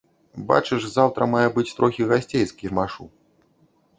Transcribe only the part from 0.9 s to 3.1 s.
заўтра мае быць трохі гасцей з кірмашу.